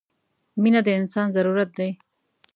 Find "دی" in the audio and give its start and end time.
1.79-1.89